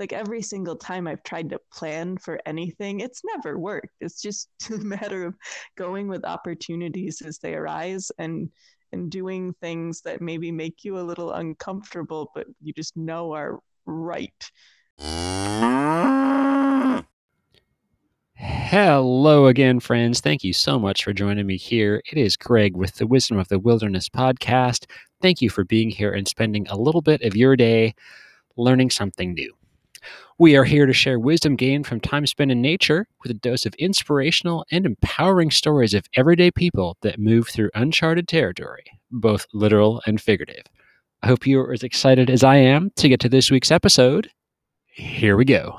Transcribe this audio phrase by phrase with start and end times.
[0.00, 3.94] like every single time I've tried to plan for anything, it's never worked.
[4.00, 5.36] It's just a matter of
[5.76, 8.50] going with opportunities as they arise and
[8.92, 13.60] and doing things that maybe make you a little uncomfortable, but you just know are
[13.86, 14.50] right.
[18.34, 20.20] Hello again, friends.
[20.20, 22.02] Thank you so much for joining me here.
[22.10, 24.86] It is Greg with the Wisdom of the Wilderness podcast.
[25.22, 27.94] Thank you for being here and spending a little bit of your day
[28.56, 29.59] learning something new.
[30.40, 33.66] We are here to share wisdom gained from time spent in nature with a dose
[33.66, 40.00] of inspirational and empowering stories of everyday people that move through uncharted territory, both literal
[40.06, 40.64] and figurative.
[41.22, 44.30] I hope you are as excited as I am to get to this week's episode.
[44.86, 45.78] Here we go.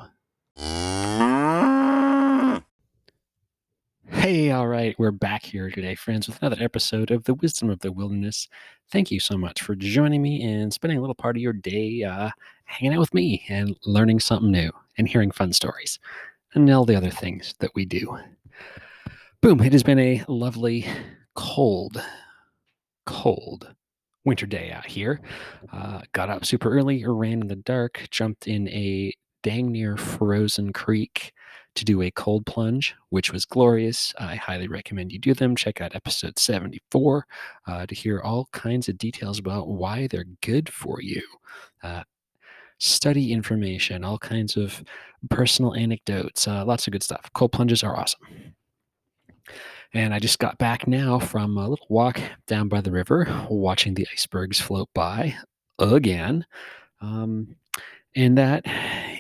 [4.12, 7.80] Hey, all right, we're back here today, friends, with another episode of The Wisdom of
[7.80, 8.50] the Wilderness.
[8.92, 12.04] Thank you so much for joining me and spending a little part of your day
[12.04, 12.30] uh,
[12.66, 15.98] hanging out with me and learning something new and hearing fun stories
[16.54, 18.20] and all the other things that we do.
[19.42, 20.86] Boom, it has been a lovely,
[21.36, 22.04] cold,
[23.06, 23.74] cold
[24.26, 25.22] winter day out here.
[25.72, 30.74] Uh, got up super early, ran in the dark, jumped in a dang near frozen
[30.74, 31.34] creek
[31.76, 34.14] to do a cold plunge, which was glorious.
[34.20, 35.56] I highly recommend you do them.
[35.56, 37.26] Check out episode 74
[37.68, 41.22] uh, to hear all kinds of details about why they're good for you.
[41.82, 42.04] Uh,
[42.80, 44.84] study information, all kinds of
[45.30, 47.30] personal anecdotes, uh, lots of good stuff.
[47.34, 48.56] Cold plunges are awesome.
[49.94, 53.94] And I just got back now from a little walk down by the river, watching
[53.94, 55.36] the icebergs float by
[55.80, 56.46] again.
[57.02, 57.56] Um,
[58.16, 58.66] and that,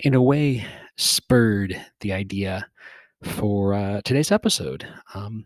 [0.04, 0.66] in a way,
[0.97, 2.67] spurred the idea
[3.23, 4.88] for uh, today's episode.
[5.14, 5.45] Um,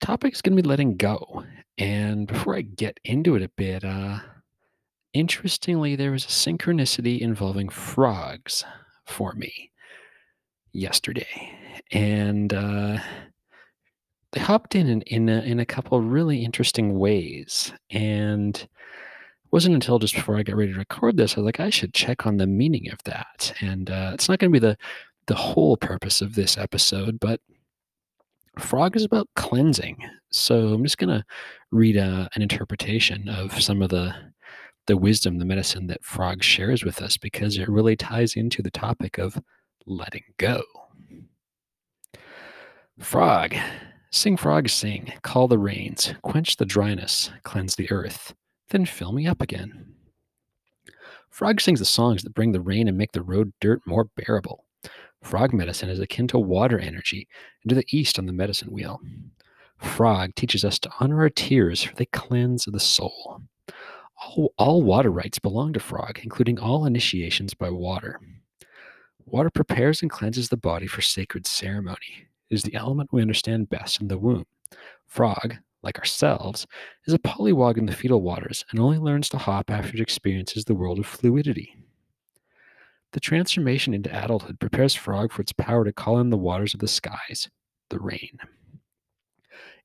[0.00, 1.44] topic is going to be letting go.
[1.78, 4.18] And before I get into it a bit, uh,
[5.12, 8.64] interestingly, there was a synchronicity involving frogs
[9.06, 9.70] for me
[10.72, 11.52] yesterday.
[11.90, 12.98] And uh,
[14.32, 17.72] they hopped in in, in a, in a couple really interesting ways.
[17.90, 18.68] And
[19.54, 21.94] wasn't until just before I got ready to record this, I was like, I should
[21.94, 23.54] check on the meaning of that.
[23.60, 24.76] And uh, it's not going to be the
[25.28, 27.40] the whole purpose of this episode, but
[28.58, 29.96] frog is about cleansing.
[30.32, 31.24] So I'm just going to
[31.70, 34.12] read uh, an interpretation of some of the
[34.88, 38.72] the wisdom, the medicine that frog shares with us, because it really ties into the
[38.72, 39.40] topic of
[39.86, 40.64] letting go.
[42.98, 43.54] Frog,
[44.10, 48.34] sing, frog, sing, call the rains, quench the dryness, cleanse the earth
[48.70, 49.94] then fill me up again.
[51.30, 54.64] Frog sings the songs that bring the rain and make the road dirt more bearable.
[55.22, 57.26] Frog medicine is akin to water energy
[57.62, 59.00] and to the east on the medicine wheel.
[59.78, 63.42] Frog teaches us to honor our tears, for they cleanse the soul.
[64.22, 68.20] All, all water rites belong to Frog, including all initiations by water.
[69.26, 72.28] Water prepares and cleanses the body for sacred ceremony.
[72.50, 74.44] It is the element we understand best in the womb.
[75.06, 76.66] Frog, like ourselves,
[77.06, 80.64] is a polywog in the fetal waters and only learns to hop after it experiences
[80.64, 81.76] the world of fluidity.
[83.12, 86.80] The transformation into adulthood prepares Frog for its power to call in the waters of
[86.80, 87.48] the skies,
[87.90, 88.38] the rain.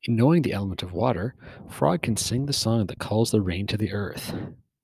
[0.04, 1.36] In knowing the element of water,
[1.70, 4.34] Frog can sing the song that calls the rain to the earth.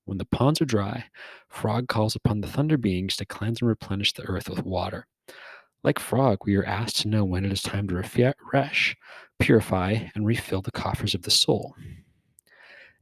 [0.04, 1.06] When the ponds are dry,
[1.48, 5.08] Frog calls upon the thunder beings to cleanse and replenish the earth with water.
[5.84, 8.96] Like Frog, we are asked to know when it is time to refresh,
[9.40, 11.76] purify, and refill the coffers of the soul.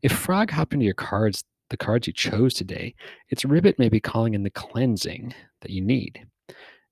[0.01, 2.95] If Frog hopped into your cards, the cards you chose today,
[3.29, 6.25] its ribbit may be calling in the cleansing that you need.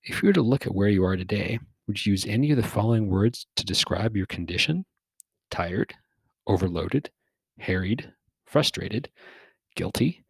[0.03, 2.57] If you were to look at where you are today, would you use any of
[2.57, 4.85] the following words to describe your condition?
[5.49, 5.93] Tired,
[6.47, 7.11] overloaded,
[7.59, 8.11] harried,
[8.45, 9.09] frustrated,
[9.75, 10.23] guilty,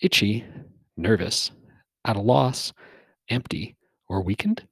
[0.00, 0.44] itchy,
[0.96, 1.50] nervous,
[2.04, 2.72] at a loss,
[3.28, 3.76] empty,
[4.08, 4.66] or weakened?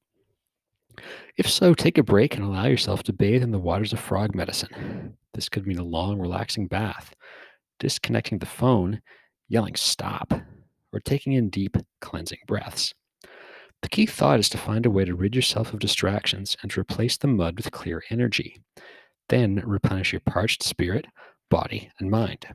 [1.37, 4.35] If so, take a break and allow yourself to bathe in the waters of frog
[4.35, 5.17] medicine.
[5.35, 7.15] This could mean a long, relaxing bath,
[7.79, 9.01] disconnecting the phone,
[9.49, 10.33] yelling stop,
[10.93, 12.95] or taking in deep, cleansing breaths.
[13.83, 16.81] The key thought is to find a way to rid yourself of distractions and to
[16.81, 18.61] replace the mud with clear energy.
[19.29, 21.07] Then replenish your parched spirit,
[21.49, 22.47] body, and mind.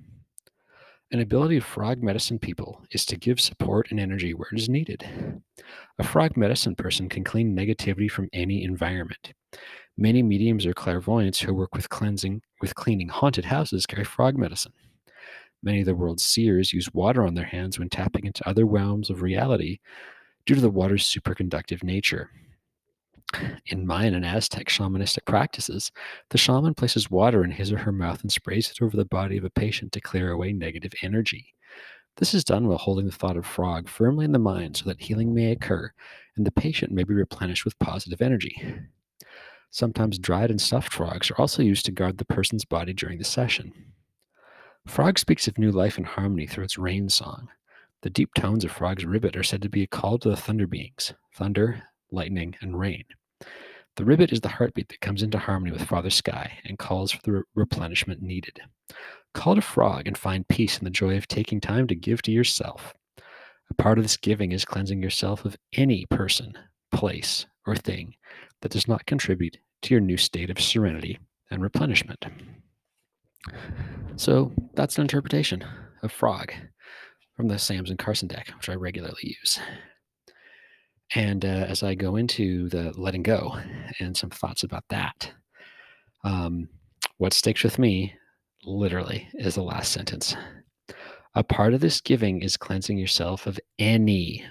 [1.11, 4.67] An ability of frog medicine people is to give support and energy where it is
[4.67, 5.05] needed.
[5.99, 9.33] A frog medicine person can clean negativity from any environment.
[9.97, 14.73] Many mediums or clairvoyants who work with cleansing with cleaning haunted houses carry frog medicine.
[15.61, 19.11] Many of the world's seers use water on their hands when tapping into other realms
[19.11, 19.77] of reality
[20.47, 22.31] due to the water's superconductive nature.
[23.67, 25.91] In Mayan and Aztec shamanistic practices,
[26.29, 29.37] the shaman places water in his or her mouth and sprays it over the body
[29.37, 31.55] of a patient to clear away negative energy.
[32.17, 35.01] This is done while holding the thought of frog firmly in the mind so that
[35.01, 35.91] healing may occur
[36.37, 38.55] and the patient may be replenished with positive energy.
[39.69, 43.25] Sometimes dried and stuffed frogs are also used to guard the person's body during the
[43.25, 43.73] session.
[44.87, 47.49] Frog speaks of new life and harmony through its rain song.
[48.01, 50.67] The deep tones of Frog's ribbit are said to be a call to the thunder
[50.67, 53.03] beings thunder, lightning, and rain.
[53.95, 54.09] The hmm.
[54.09, 57.31] ribbit is the heartbeat that comes into harmony with Father Sky and calls for the
[57.31, 58.59] re- replenishment needed.
[59.33, 62.31] Call to frog and find peace in the joy of taking time to give to
[62.31, 62.93] yourself.
[63.69, 66.57] A part of this giving is cleansing yourself of any person,
[66.91, 68.15] place, or thing
[68.61, 71.19] that does not contribute to your new state of serenity
[71.51, 72.25] and replenishment.
[74.15, 75.63] So that's an interpretation
[76.03, 76.53] of frog
[77.35, 79.59] from the Sams and Carson deck, which I regularly use.
[81.13, 83.55] And uh, as I go into the letting go
[83.99, 85.31] and some thoughts about that,
[86.23, 86.67] um,
[87.17, 88.13] what sticks with me
[88.65, 90.35] literally is the last sentence.
[91.35, 94.43] A part of this giving is cleansing yourself of any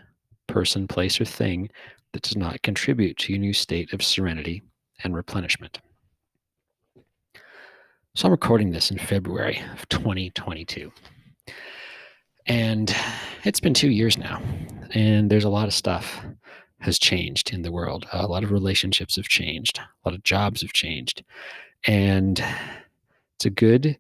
[0.46, 1.68] person, place, or thing
[2.12, 4.62] that does not contribute to your new state of serenity
[5.02, 5.80] and replenishment.
[8.14, 10.92] So I'm recording this in February of 2022.
[12.46, 12.94] And
[13.44, 14.42] it's been two years now,
[14.90, 16.20] and there's a lot of stuff
[16.80, 18.06] has changed in the world.
[18.12, 19.78] A lot of relationships have changed.
[19.78, 21.24] A lot of jobs have changed.
[21.86, 22.44] And
[23.36, 23.98] it's a good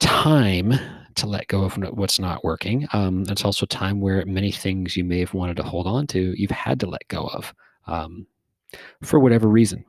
[0.00, 0.72] time
[1.16, 2.86] to let go of what's not working.
[2.92, 6.06] Um, it's also a time where many things you may have wanted to hold on
[6.08, 7.54] to, you've had to let go of
[7.86, 8.26] um,
[9.02, 9.84] for whatever reason.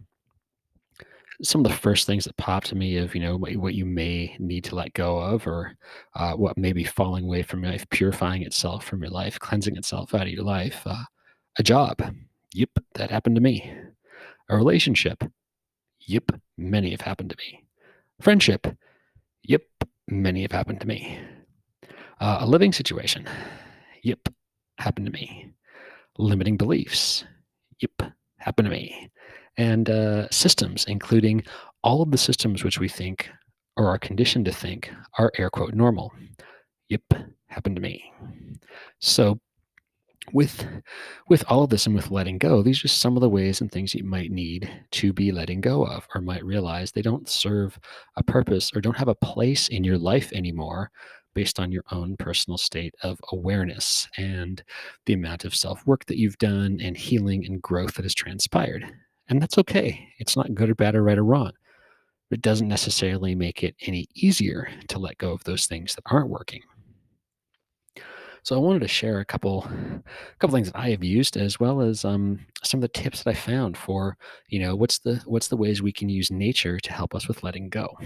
[1.44, 4.36] Some of the first things that pop to me of you know what, you may
[4.40, 5.78] need to let go of, or
[6.16, 9.76] uh, what may be falling away from your life, purifying itself from your life, cleansing
[9.76, 10.82] itself out of your life.
[10.86, 11.04] Uh,
[11.58, 12.02] a job.
[12.54, 13.72] Yep, that happened to me.
[14.50, 15.24] A relationship.
[16.02, 17.64] Yep, many have happened to me.
[18.22, 18.66] Friendship.
[19.44, 19.64] Yep,
[20.08, 21.20] many have happened to me.
[22.20, 23.28] Uh, a living situation.
[24.04, 24.30] Yep,
[24.78, 25.52] happened to me.
[26.18, 27.26] Limiting beliefs.
[27.80, 29.12] Yep, happened to me.
[29.58, 31.44] And uh, systems, including
[31.84, 33.30] all of the systems which we think
[33.76, 36.12] or are conditioned to think are air quote normal.
[36.90, 37.02] Yep,
[37.48, 38.12] happened to me.
[39.00, 39.40] So
[40.34, 40.66] with
[41.30, 43.72] with all of this and with letting go these are some of the ways and
[43.72, 47.80] things you might need to be letting go of or might realize they don't serve
[48.18, 50.92] a purpose or don't have a place in your life anymore
[51.34, 54.64] based on your own personal state of awareness and
[55.06, 58.86] the amount of self-work that you've done and healing and growth that has transpired
[59.30, 61.52] and that's okay it's not good or bad or right or wrong
[62.30, 66.30] it doesn't necessarily make it any easier to let go of those things that aren't
[66.30, 66.62] working
[68.48, 70.04] so I wanted to share a couple, a
[70.40, 73.32] couple things that I have used, as well as um, some of the tips that
[73.32, 74.16] I found for,
[74.48, 77.44] you know, what's the what's the ways we can use nature to help us with
[77.44, 77.98] letting go.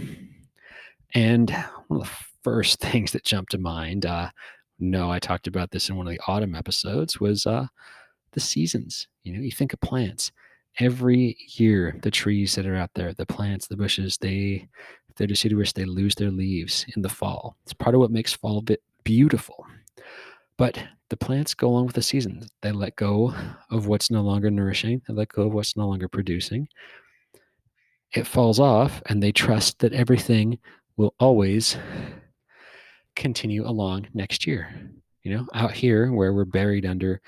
[1.14, 1.52] And
[1.90, 2.14] one of the
[2.44, 4.32] first things that jumped to mind, uh,
[4.80, 7.68] no, I talked about this in one of the autumn episodes, was uh,
[8.32, 9.08] the seasons.
[9.24, 10.32] You know, you think of plants.
[10.80, 14.68] Every year, the trees that are out there, the plants, the bushes, they,
[15.10, 17.58] if they're deciduous, they lose their leaves in the fall.
[17.64, 19.66] It's part of what makes fall a bit beautiful
[20.62, 20.78] but
[21.10, 22.48] the plants go along with the seasons.
[22.62, 23.34] They let go
[23.72, 26.68] of what's no longer nourishing, they let go of what's no longer producing.
[28.14, 30.60] It falls off, and they trust that everything
[30.98, 31.78] will always
[33.16, 34.92] continue along next year.
[35.24, 37.22] You know, out here where we're buried under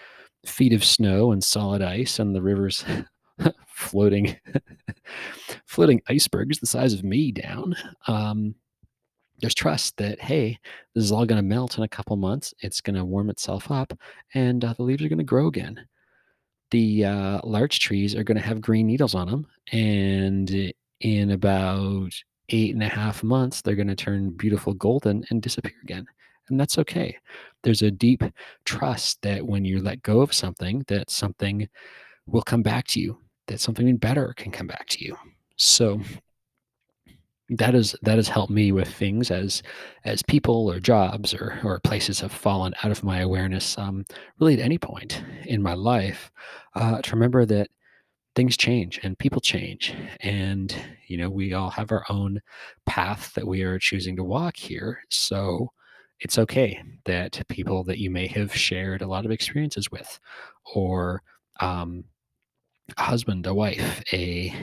[0.45, 2.85] feet of snow and solid ice, and the rivers
[3.67, 4.37] floating,
[5.65, 7.75] floating icebergs the size of me down.
[8.07, 8.55] Um,
[9.43, 10.57] there's trust that hey
[10.95, 13.69] this is all going to melt in a couple months it's going to warm itself
[13.69, 13.91] up
[14.33, 15.85] and uh, the leaves are going to grow again
[16.71, 22.09] the uh, larch trees are going to have green needles on them and in about
[22.49, 26.05] eight and a half months they're going to turn beautiful golden and disappear again
[26.47, 27.17] and that's okay
[27.63, 28.23] there's a deep
[28.63, 31.67] trust that when you let go of something that something
[32.27, 35.17] will come back to you that something better can come back to you.
[35.57, 36.01] So
[37.49, 39.61] that is that has helped me with things as
[40.05, 44.05] as people or jobs or or places have fallen out of my awareness um,
[44.39, 46.31] really at any point in my life
[46.75, 47.69] uh, to remember that
[48.35, 49.93] things change and people change.
[50.21, 50.75] And
[51.07, 52.39] you know we all have our own
[52.85, 55.01] path that we are choosing to walk here.
[55.09, 55.71] So
[56.19, 60.19] it's okay that people that you may have shared a lot of experiences with
[60.73, 61.21] or
[61.59, 62.05] um,
[62.97, 64.53] a husband a wife a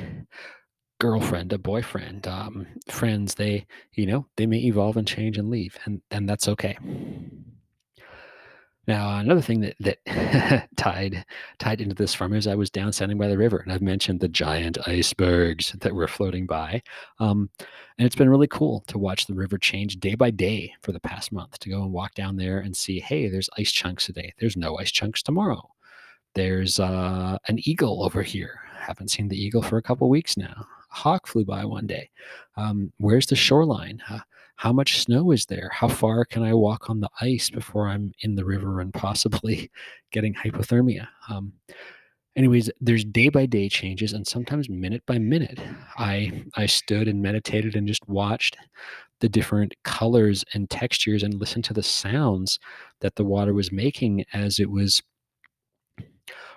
[1.00, 5.76] girlfriend, a boyfriend, um, friends, they, you know, they may evolve and change and leave,
[5.84, 6.76] and and that's okay.
[8.86, 11.24] Now, another thing that that tied
[11.58, 13.82] tied into this for me is I was down standing by the river, and I've
[13.82, 16.82] mentioned the giant icebergs that were floating by.
[17.18, 17.50] Um,
[17.98, 21.00] and it's been really cool to watch the river change day by day for the
[21.00, 21.58] past month.
[21.60, 24.32] To go and walk down there and see, hey, there's ice chunks today.
[24.38, 25.70] There's no ice chunks tomorrow.
[26.34, 28.60] There's uh, an eagle over here.
[28.78, 30.54] Haven't seen the eagle for a couple weeks now.
[30.92, 32.10] A hawk flew by one day.
[32.56, 34.02] Um, where's the shoreline?
[34.08, 34.20] Uh,
[34.56, 35.70] how much snow is there?
[35.72, 39.70] How far can I walk on the ice before I'm in the river and possibly
[40.12, 41.08] getting hypothermia?
[41.28, 41.52] Um,
[42.36, 45.58] anyways, there's day by day changes and sometimes minute by minute.
[45.96, 48.56] I I stood and meditated and just watched
[49.20, 52.58] the different colors and textures and listened to the sounds
[53.00, 55.02] that the water was making as it was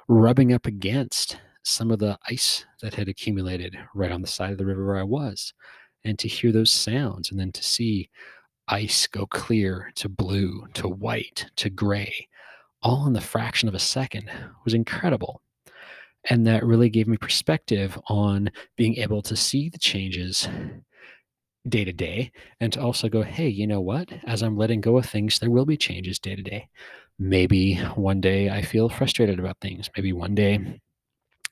[0.07, 4.57] rubbing up against some of the ice that had accumulated right on the side of
[4.57, 5.53] the river where I was
[6.03, 8.09] and to hear those sounds and then to see
[8.67, 12.27] ice go clear to blue to white to gray
[12.81, 14.29] all in the fraction of a second
[14.65, 15.41] was incredible.
[16.29, 20.47] And that really gave me perspective on being able to see the changes
[21.67, 22.29] day to day
[22.59, 24.09] and to also go hey you know what?
[24.25, 26.67] As i'm letting go of things there will be changes day to day
[27.19, 30.79] maybe one day i feel frustrated about things maybe one day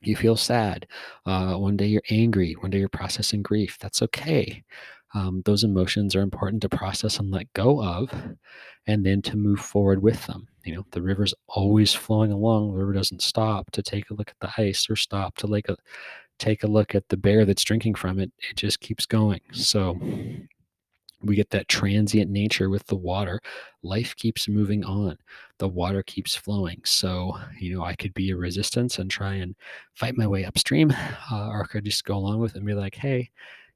[0.01, 0.87] you feel sad.
[1.25, 2.53] Uh, one day you're angry.
[2.53, 3.77] One day you're processing grief.
[3.79, 4.63] That's okay.
[5.13, 8.11] Um, those emotions are important to process and let go of,
[8.87, 10.47] and then to move forward with them.
[10.63, 12.71] You know, the river's always flowing along.
[12.71, 15.69] The river doesn't stop to take a look at the ice or stop to like
[15.69, 15.75] a,
[16.39, 18.31] take a look at the bear that's drinking from it.
[18.49, 19.41] It just keeps going.
[19.51, 19.99] So
[21.23, 23.39] we get that transient nature with the water.
[23.83, 25.17] Life keeps moving on.
[25.59, 26.81] The water keeps flowing.
[26.85, 29.55] So you know i could be a resistance and try and
[29.95, 30.91] fight my way upstream
[31.31, 33.29] uh, or i could just go along with it and be like hey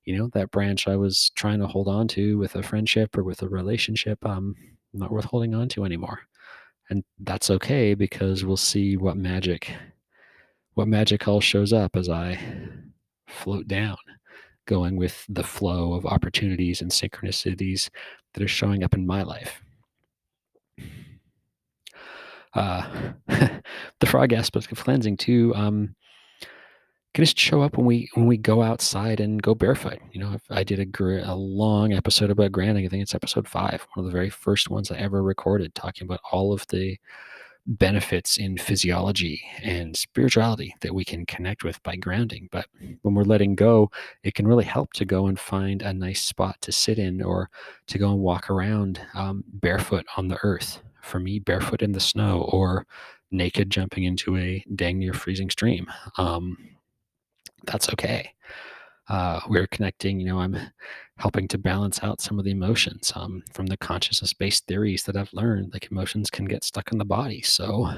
[0.06, 3.24] you know that branch i was trying to hold on to with a friendship or
[3.24, 4.56] with a relationship um
[4.96, 6.22] not worth holding on to anymore.
[6.90, 9.72] And that's okay because we'll see what magic
[10.76, 12.38] what magic all shows up as i
[13.28, 13.96] float down
[14.66, 17.90] going with the flow of opportunities and synchronicities
[18.34, 19.62] that are showing up in my life.
[22.54, 25.94] Uh, the frog aspect of cleansing too um,
[27.14, 30.00] can just show up when we when we go outside and go barefoot.
[30.12, 32.86] You know, I did a, gr- a long episode about grounding.
[32.86, 36.06] I think it's episode five, one of the very first ones I ever recorded, talking
[36.06, 36.98] about all of the
[37.68, 42.48] benefits in physiology and spirituality that we can connect with by grounding.
[42.52, 42.68] But
[43.02, 43.90] when we're letting go,
[44.24, 47.50] it can really help to go and find a nice spot to sit in or
[47.88, 50.82] to go and walk around um, barefoot on the earth.
[51.02, 52.86] For me, barefoot in the snow or
[53.32, 55.88] naked jumping into a dang near freezing stream.
[56.18, 56.58] Um,
[57.66, 58.32] that's okay.
[59.08, 60.58] Uh, we're connecting, you know, I'm
[61.18, 65.16] helping to balance out some of the emotions um, from the consciousness based theories that
[65.16, 65.72] I've learned.
[65.74, 67.42] Like emotions can get stuck in the body.
[67.42, 67.90] So,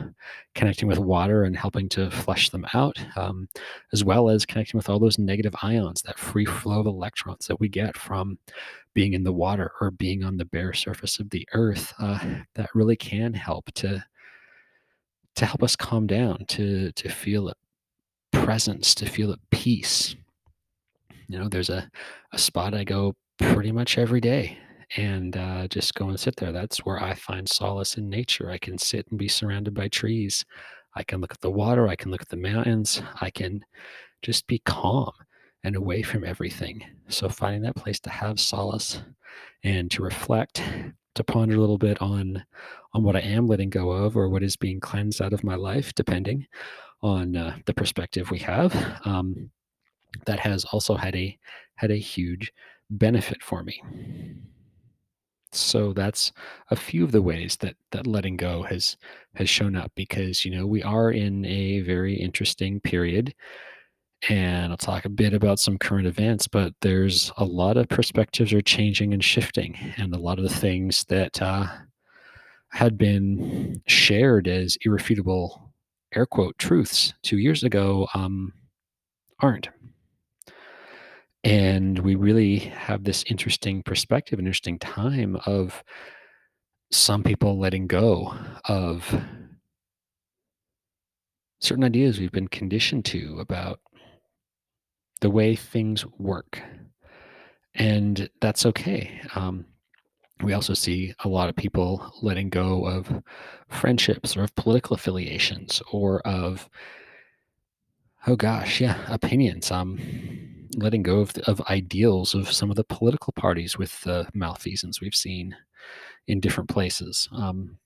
[0.54, 3.48] connecting with water and helping to flush them out, um,
[3.94, 7.60] as well as connecting with all those negative ions, that free flow of electrons that
[7.60, 8.38] we get from
[8.94, 12.20] being in the water or being on the bare surface of the earth, uh,
[12.56, 14.04] that really can help to
[15.36, 17.58] to help us calm down, to to feel at
[18.32, 20.16] presence, to feel at peace
[21.28, 21.90] you know, there's a,
[22.34, 24.58] a spot I go pretty much every day
[24.96, 26.52] and uh, just go and sit there.
[26.52, 28.50] That's where I find solace in nature.
[28.50, 30.46] I can sit and be surrounded by trees.
[30.96, 31.88] I can look at the water.
[31.88, 33.02] I can look at the mountains.
[33.22, 33.64] I can
[34.22, 35.12] just be calm
[35.64, 36.84] and away from everything.
[37.10, 39.02] So finding that place to have solace
[39.64, 40.64] and to reflect,
[41.16, 42.44] to ponder a little bit on
[42.94, 45.56] on what I am letting go of or what is being cleansed out of my
[45.56, 46.48] life, depending
[47.02, 48.74] on uh, the perspective we have.
[49.06, 49.52] Um,
[50.26, 51.38] that has also had a
[51.76, 52.52] had a huge
[52.90, 53.82] benefit for me.
[55.52, 56.32] So that's
[56.72, 58.98] a few of the ways that that letting go has
[59.36, 63.34] has shown up because you know we are in a very interesting period
[64.30, 68.52] and I'll talk a bit about some current events, but there's a lot of perspectives
[68.52, 71.68] are changing and shifting, and a lot of the things that uh,
[72.70, 75.72] had been shared as irrefutable
[76.16, 78.54] air quote truths two years ago um,
[79.40, 79.70] aren't
[81.44, 85.84] and we really have this interesting perspective, interesting time of
[86.92, 88.34] some people letting go
[88.66, 89.22] of
[91.60, 93.80] certain ideas we've been conditioned to about
[95.22, 96.62] the way things work.
[97.76, 99.22] And that's okay.
[99.36, 99.66] Um,
[100.44, 103.24] we also see a lot of people letting go of
[103.70, 106.70] friendships or of political affiliations or of,
[108.28, 109.72] oh gosh, yeah, opinions.
[109.72, 110.00] Um,
[110.76, 115.16] letting go of, of ideals of some of the political parties with the malfeasance we've
[115.16, 115.56] seen
[116.28, 117.28] in different places.
[117.34, 117.78] Um,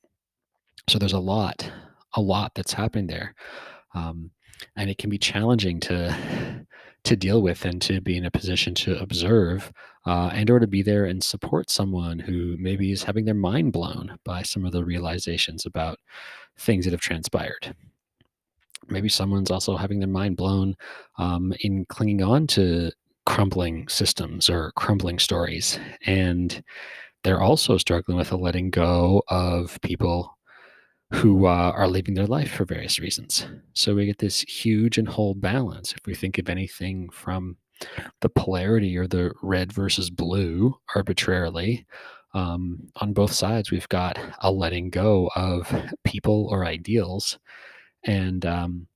[0.90, 1.72] So there's a lot,
[2.16, 3.36] a lot that's happening there.
[3.96, 4.32] Um,
[4.76, 6.66] and it can be challenging to
[7.04, 9.72] to deal with and to be in a position to observe
[10.08, 13.74] uh, and or to be there and support someone who maybe is having their mind
[13.74, 16.00] blown by some of the realizations about
[16.58, 17.76] things that have transpired
[18.88, 20.76] maybe someone's also having their mind blown
[21.18, 22.92] um, in clinging on to
[23.26, 26.64] crumbling systems or crumbling stories and
[27.24, 30.38] they're also struggling with a letting go of people
[31.12, 33.46] who uh, are leaving their life for various reasons.
[33.74, 35.92] So we get this huge and whole balance.
[35.92, 37.58] If we think of anything from
[38.22, 41.86] the polarity or the red versus blue arbitrarily,
[42.34, 45.70] um, on both sides, we've got a letting go of
[46.06, 47.38] people or ideals
[48.05, 48.88] and um,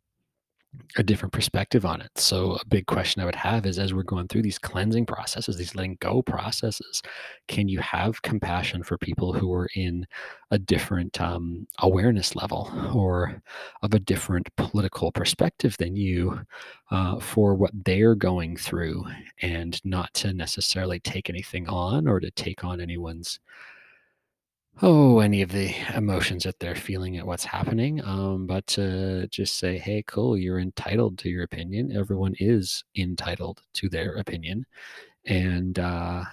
[0.97, 2.11] a different perspective on it.
[2.15, 5.57] So a big question I would have is as we're going through these cleansing processes,
[5.57, 7.01] these letting go processes,
[7.47, 10.05] can you have compassion for people who are in
[10.51, 13.41] a different um, awareness level or
[13.81, 16.39] of a different political perspective than you
[16.91, 19.03] uh, for what they're going through
[19.41, 23.39] and not to necessarily take anything on or to take on anyone's
[24.81, 28.03] oh, any of the emotions that they're feeling at what's happening.
[28.03, 31.95] Um, but to just say, hey, cool, you're entitled to your opinion.
[31.95, 34.65] Everyone is entitled to their opinion.
[35.25, 36.23] And uh,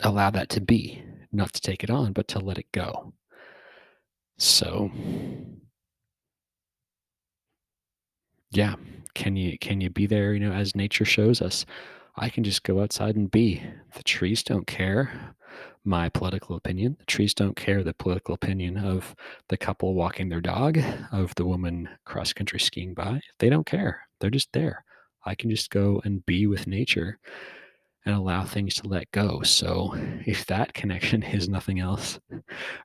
[0.00, 3.12] allow that to be, not to take it on, but to let it go.
[4.38, 4.90] So,
[8.52, 8.74] yeah,
[9.14, 10.32] can you can you be there?
[10.32, 11.66] You know, as nature shows us,
[12.16, 13.62] I can just go outside and be.
[13.94, 15.34] The trees don't care
[15.84, 16.96] my political opinion.
[16.98, 19.14] The trees don't care the political opinion of
[19.48, 20.78] the couple walking their dog,
[21.12, 23.20] of the woman cross country skiing by.
[23.38, 24.06] They don't care.
[24.20, 24.84] They're just there.
[25.24, 27.18] I can just go and be with nature
[28.06, 29.42] and allow things to let go.
[29.42, 29.94] So
[30.26, 32.18] if that connection is nothing else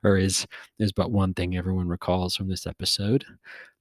[0.04, 0.46] or is
[0.78, 3.24] is but one thing everyone recalls from this episode,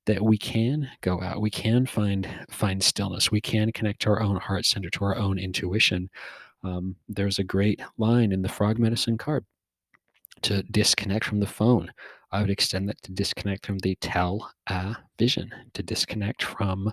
[0.06, 4.22] that we can go out, we can find find stillness, we can connect to our
[4.22, 6.10] own heart center, to our own intuition
[6.66, 9.46] um, there's a great line in the frog medicine card
[10.42, 11.92] to disconnect from the phone.
[12.32, 16.92] I would extend that to disconnect from the tell a vision, to disconnect from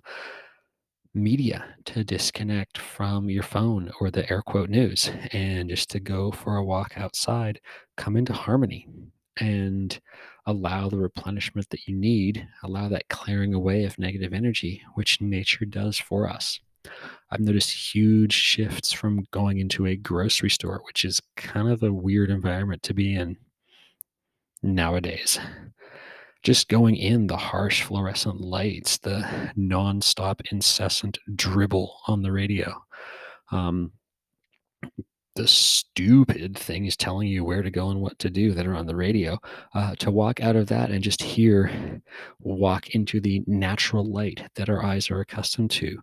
[1.14, 6.30] media, to disconnect from your phone or the air quote news, and just to go
[6.30, 7.60] for a walk outside,
[7.96, 8.86] come into harmony
[9.38, 10.00] and
[10.46, 15.64] allow the replenishment that you need, allow that clearing away of negative energy, which nature
[15.64, 16.60] does for us.
[17.30, 21.92] I've noticed huge shifts from going into a grocery store, which is kind of a
[21.92, 23.36] weird environment to be in
[24.62, 25.38] nowadays.
[26.42, 32.82] Just going in, the harsh fluorescent lights, the nonstop, incessant dribble on the radio.
[33.52, 33.92] Um,
[35.34, 38.86] the stupid things telling you where to go and what to do that are on
[38.86, 39.38] the radio
[39.74, 42.02] uh, to walk out of that and just hear
[42.40, 45.98] walk into the natural light that our eyes are accustomed to.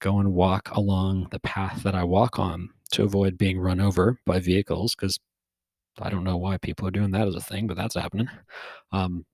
[0.00, 4.18] Go and walk along the path that i walk on to avoid being run over
[4.24, 5.18] by vehicles because
[6.00, 8.28] i don't know why people are doing that as a thing but that's happening.
[8.92, 9.24] Um,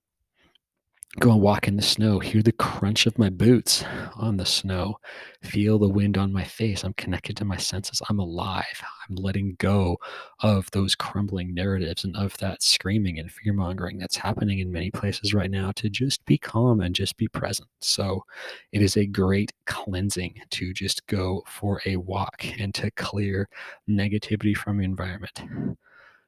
[1.19, 4.99] go and walk in the snow, hear the crunch of my boots on the snow,
[5.41, 6.83] feel the wind on my face.
[6.83, 8.01] I'm connected to my senses.
[8.09, 8.83] I'm alive.
[9.09, 9.97] I'm letting go
[10.41, 14.91] of those crumbling narratives and of that screaming and fear mongering that's happening in many
[14.91, 17.69] places right now to just be calm and just be present.
[17.79, 18.25] So
[18.73, 23.47] it is a great cleansing to just go for a walk and to clear
[23.89, 25.41] negativity from your environment.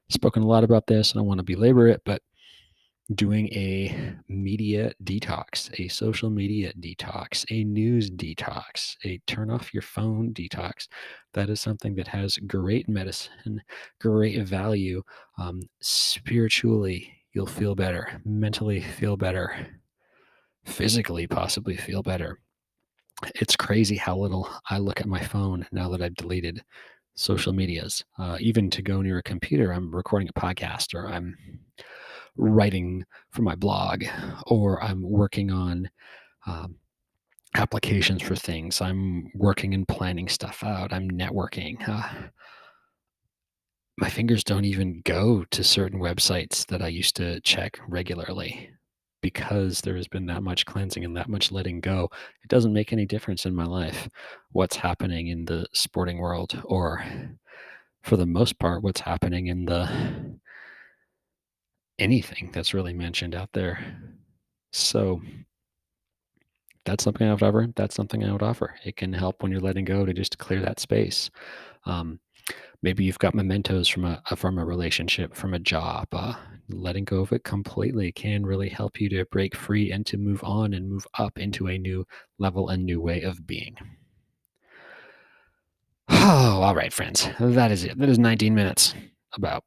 [0.10, 2.22] Spoken a lot about this, and I want to belabor it, but
[3.16, 9.82] doing a media detox, a social media detox, a news detox, a turn off your
[9.84, 10.88] phone detox.
[11.34, 13.62] That is something that has great medicine,
[14.02, 15.04] great value.
[15.38, 19.68] Um, spiritually, you'll feel better, mentally, feel better,
[20.66, 22.40] physically, possibly feel better.
[23.36, 26.62] It's crazy how little I look at my phone now that I've deleted
[27.16, 28.04] social medias.
[28.20, 31.36] Uh, even to go near a computer, I'm recording a podcast or I'm
[32.38, 34.04] writing for my blog
[34.48, 35.90] or I'm working on
[36.46, 36.76] um,
[37.56, 38.82] applications for things.
[38.82, 40.94] I'm working and planning stuff out.
[40.94, 41.78] I'm networking.
[41.88, 42.30] Uh,
[43.98, 48.70] my fingers don't even go to certain websites that I used to check regularly
[49.22, 52.10] because there has been that much cleansing and that much letting go.
[52.44, 54.08] It doesn't make any difference in my life
[54.52, 57.04] what's happening in the sporting world or
[58.04, 60.40] for the most part what's happening in the
[62.00, 63.80] anything that's really mentioned out there.
[64.72, 65.22] So
[66.86, 67.68] that's something I would offer.
[67.76, 68.76] That's something I would offer.
[68.84, 71.30] It can help when you're letting go to just clear that space.
[71.86, 72.20] Um,
[72.82, 76.08] maybe you've got mementos from a from a relationship, from a job.
[76.12, 76.36] Uh,
[76.70, 80.44] letting go of it completely can really help you to break free and to move
[80.44, 82.06] on and move up into a new
[82.40, 83.76] level and new way of being.
[86.10, 87.28] Oh, all right, friends.
[87.40, 87.98] That is it.
[87.98, 88.94] That is 19 minutes
[89.34, 89.64] about.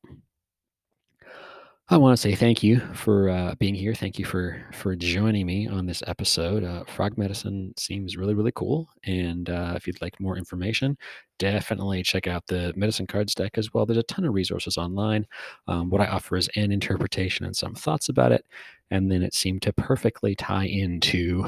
[1.92, 3.94] I want to say thank you for uh, being here.
[3.94, 6.62] Thank you for for joining me on this episode.
[6.62, 10.96] Uh, frog medicine seems really really cool, and uh, if you'd like more information,
[11.40, 13.86] definitely check out the medicine cards deck as well.
[13.86, 15.26] There's a ton of resources online.
[15.66, 18.46] Um, what I offer is an interpretation and some thoughts about it,
[18.92, 21.44] and then it seemed to perfectly tie into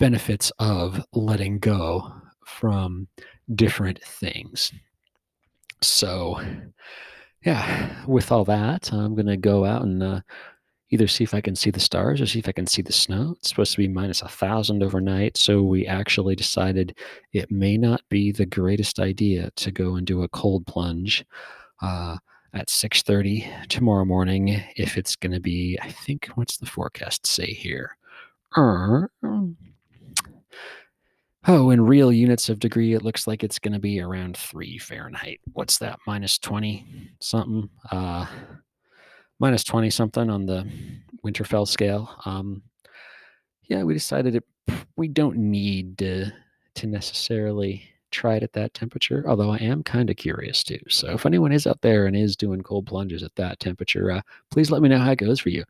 [0.00, 2.12] benefits of letting go
[2.44, 3.06] from
[3.54, 4.72] different things.
[5.80, 6.40] So
[7.44, 10.20] yeah, with all that, I'm gonna go out and uh,
[10.90, 12.92] either see if I can see the stars or see if I can see the
[12.92, 13.34] snow.
[13.38, 16.96] It's supposed to be minus a thousand overnight, so we actually decided
[17.32, 21.24] it may not be the greatest idea to go and do a cold plunge
[21.82, 22.18] uh,
[22.54, 24.62] at 6:30 tomorrow morning.
[24.76, 27.96] If it's going to be, I think, what's the forecast say here?
[28.56, 29.02] Uh,
[31.46, 34.76] Oh, in real units of degree, it looks like it's going to be around three
[34.76, 35.40] Fahrenheit.
[35.54, 35.98] What's that?
[36.06, 37.70] Minus 20 something?
[37.90, 38.26] Uh,
[39.38, 40.70] minus 20 something on the
[41.24, 42.14] Winterfell scale.
[42.26, 42.62] Um,
[43.68, 44.44] yeah, we decided it,
[44.96, 46.30] we don't need to,
[46.74, 50.80] to necessarily try it at that temperature, although I am kind of curious too.
[50.90, 54.20] So if anyone is out there and is doing cold plunges at that temperature, uh,
[54.50, 55.64] please let me know how it goes for you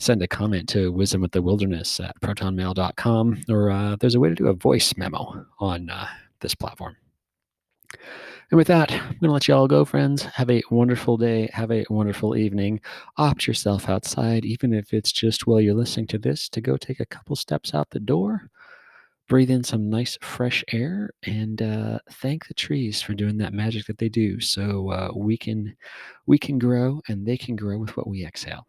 [0.00, 4.30] send a comment to wisdom with the wilderness at protonmail.com or uh, there's a way
[4.30, 6.08] to do a voice memo on uh,
[6.40, 6.96] this platform.
[8.50, 10.22] And with that i'm going to let you all go friends.
[10.22, 11.50] Have a wonderful day.
[11.52, 12.80] Have a wonderful evening.
[13.18, 16.98] Opt yourself outside even if it's just while you're listening to this to go take
[16.98, 18.50] a couple steps out the door
[19.28, 23.86] breathe in some nice fresh air and uh, thank the trees for doing that magic
[23.86, 25.76] that they do so uh, we can
[26.26, 28.66] we can grow and they can grow with what we exhale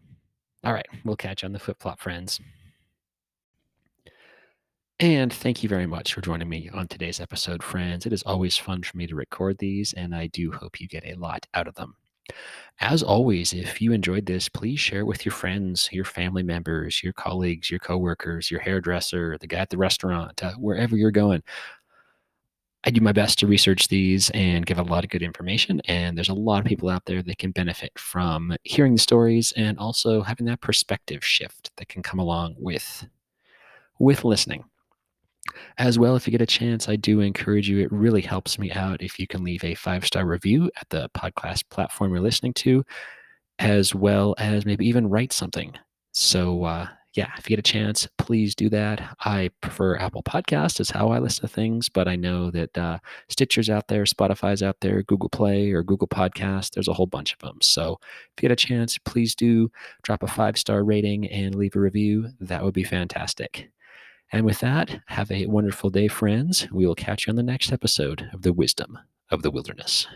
[0.64, 2.40] all right, we'll catch you on the flip flop, friends.
[5.00, 8.06] And thank you very much for joining me on today's episode, friends.
[8.06, 11.06] It is always fun for me to record these, and I do hope you get
[11.06, 11.96] a lot out of them.
[12.80, 17.14] As always, if you enjoyed this, please share with your friends, your family members, your
[17.14, 21.42] colleagues, your coworkers, your hairdresser, the guy at the restaurant, uh, wherever you're going.
[22.84, 25.82] I do my best to research these and give a lot of good information.
[25.86, 29.54] And there's a lot of people out there that can benefit from hearing the stories
[29.56, 33.08] and also having that perspective shift that can come along with
[34.00, 34.64] with listening.
[35.78, 37.80] As well, if you get a chance, I do encourage you.
[37.80, 41.10] It really helps me out if you can leave a five star review at the
[41.16, 42.84] podcast platform you're listening to,
[43.60, 45.74] as well as maybe even write something.
[46.14, 49.18] So, uh, yeah, if you get a chance, please do that.
[49.20, 53.00] I prefer Apple Podcast is how I listen to things, but I know that uh,
[53.28, 56.72] Stitcher's out there, Spotify's out there, Google Play or Google Podcast.
[56.72, 57.58] There's a whole bunch of them.
[57.62, 59.70] So if you get a chance, please do
[60.04, 62.30] drop a five star rating and leave a review.
[62.40, 63.70] That would be fantastic.
[64.32, 66.68] And with that, have a wonderful day, friends.
[66.72, 68.98] We will catch you on the next episode of the Wisdom
[69.30, 70.08] of the Wilderness.